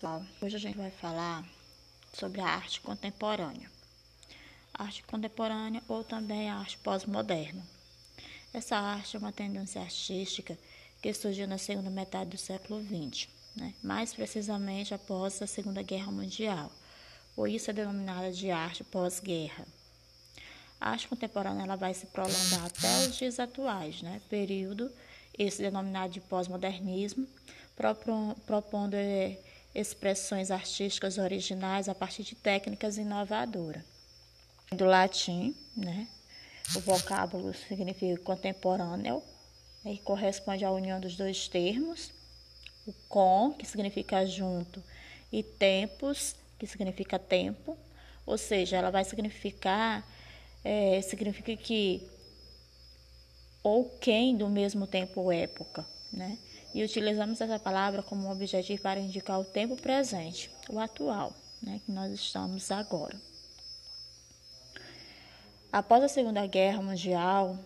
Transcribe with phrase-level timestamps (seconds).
[0.00, 1.44] Bom, hoje a gente vai falar
[2.12, 3.68] sobre a arte contemporânea.
[4.72, 7.66] Arte contemporânea ou também a arte pós-moderna.
[8.54, 10.56] Essa arte é uma tendência artística
[11.02, 13.74] que surgiu na segunda metade do século XX, né?
[13.82, 16.70] mais precisamente após a Segunda Guerra Mundial,
[17.34, 19.66] por isso é denominada de arte pós-guerra.
[20.80, 24.22] A arte contemporânea ela vai se prolongar até os dias atuais, né?
[24.30, 24.92] período
[25.36, 27.26] esse denominado de pós-modernismo,
[28.46, 29.38] propondo eh,
[29.74, 33.82] expressões artísticas originais a partir de técnicas inovadoras.
[34.72, 36.06] Do latim, né?
[36.76, 39.22] O vocábulo significa contemporâneo
[39.84, 42.10] e corresponde à união dos dois termos.
[42.86, 44.82] O com, que significa junto,
[45.32, 47.76] e tempos, que significa tempo.
[48.26, 50.06] Ou seja, ela vai significar,
[50.62, 52.06] é, significa que
[53.62, 56.38] ou quem do mesmo tempo ou época, né?
[56.78, 61.90] E utilizamos essa palavra como objetivo para indicar o tempo presente, o atual, né, que
[61.90, 63.20] nós estamos agora.
[65.72, 67.58] Após a Segunda Guerra Mundial,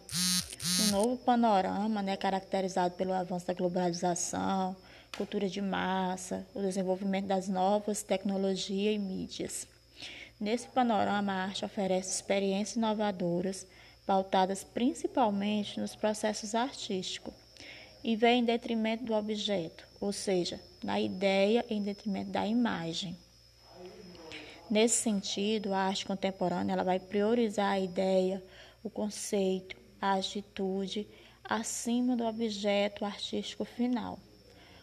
[0.80, 4.74] um novo panorama, né, caracterizado pelo avanço da globalização,
[5.14, 9.68] cultura de massa, o desenvolvimento das novas tecnologias e mídias.
[10.40, 13.66] Nesse panorama, a arte oferece experiências inovadoras,
[14.06, 17.41] pautadas principalmente nos processos artísticos,
[18.02, 23.16] e vem em detrimento do objeto, ou seja, na ideia em detrimento da imagem.
[24.68, 28.42] Nesse sentido, a arte contemporânea ela vai priorizar a ideia,
[28.82, 31.06] o conceito, a atitude
[31.44, 34.18] acima do objeto artístico final.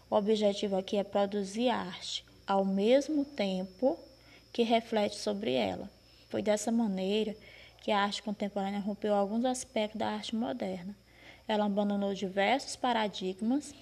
[0.10, 3.98] O objetivo aqui é produzir arte ao mesmo tempo
[4.54, 5.90] que reflete sobre ela.
[6.30, 7.36] Foi dessa maneira
[7.82, 10.96] que a arte contemporânea rompeu alguns aspectos da arte moderna
[11.50, 13.74] ela abandonou diversos paradigmas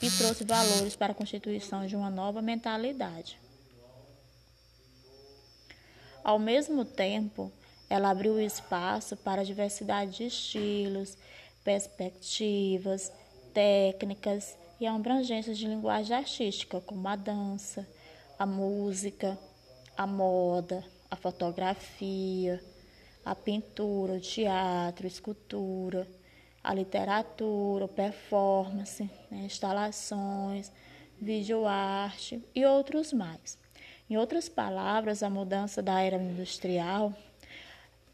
[0.00, 3.40] e trouxe valores para a constituição de uma nova mentalidade.
[6.22, 7.50] Ao mesmo tempo,
[7.90, 11.18] ela abriu espaço para a diversidade de estilos,
[11.64, 13.12] perspectivas,
[13.52, 17.84] técnicas e abrangências de linguagem artística, como a dança,
[18.38, 19.36] a música,
[19.96, 22.62] a moda, a fotografia,
[23.24, 26.21] a pintura, o teatro, a escultura
[26.62, 30.70] a literatura, performance, né, instalações,
[31.20, 33.58] videoarte e outros mais.
[34.08, 37.12] Em outras palavras, a mudança da era industrial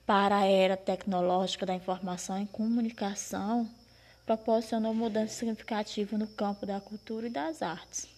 [0.07, 3.69] para a era tecnológica da informação e comunicação
[4.25, 8.09] proporcionou mudança significativa no campo da cultura e das artes.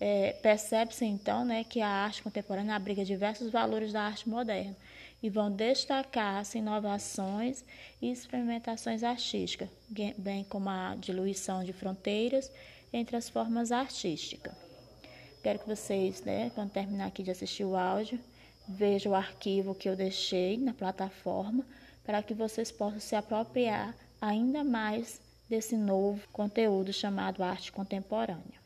[0.00, 4.76] É, Percebe-se então né, que a arte contemporânea abriga diversos valores da arte moderna
[5.22, 7.64] e vão destacar-se inovações
[8.00, 9.68] e experimentações artísticas,
[10.16, 12.50] bem como a diluição de fronteiras
[12.92, 14.54] entre as formas artísticas.
[15.42, 18.18] Quero que vocês, né, quando terminar aqui de assistir o áudio,
[18.68, 21.64] vejam o arquivo que eu deixei na plataforma
[22.04, 28.57] para que vocês possam se apropriar ainda mais desse novo conteúdo chamado arte contemporânea.